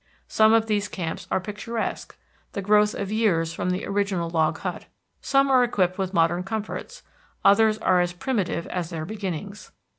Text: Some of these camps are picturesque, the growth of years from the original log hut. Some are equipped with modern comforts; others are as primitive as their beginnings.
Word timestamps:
Some 0.27 0.51
of 0.51 0.65
these 0.65 0.87
camps 0.87 1.27
are 1.29 1.39
picturesque, 1.39 2.17
the 2.53 2.61
growth 2.63 2.95
of 2.95 3.11
years 3.11 3.53
from 3.53 3.69
the 3.69 3.85
original 3.85 4.31
log 4.31 4.57
hut. 4.57 4.87
Some 5.21 5.51
are 5.51 5.63
equipped 5.63 5.99
with 5.99 6.11
modern 6.11 6.41
comforts; 6.41 7.03
others 7.45 7.77
are 7.77 8.01
as 8.01 8.11
primitive 8.11 8.65
as 8.65 8.89
their 8.89 9.05
beginnings. 9.05 9.71